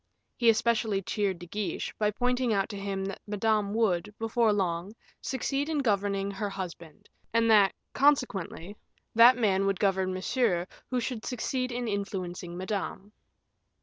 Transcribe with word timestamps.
He 0.35 0.49
especially 0.49 1.03
cheered 1.03 1.37
De 1.37 1.45
Guiche, 1.45 1.93
by 1.99 2.09
pointing 2.09 2.51
out 2.51 2.69
to 2.69 2.75
him 2.75 3.05
that 3.05 3.21
Madame 3.27 3.71
would, 3.75 4.11
before 4.17 4.51
long, 4.51 4.95
succeed 5.21 5.69
in 5.69 5.77
governing 5.77 6.31
her 6.31 6.49
husband, 6.49 7.07
and 7.35 7.51
that, 7.51 7.75
consequently, 7.93 8.75
that 9.13 9.37
man 9.37 9.67
would 9.67 9.79
govern 9.79 10.11
Monsieur 10.11 10.65
who 10.89 10.99
should 10.99 11.23
succeed 11.23 11.71
in 11.71 11.87
influencing 11.87 12.57
Madame. 12.57 13.11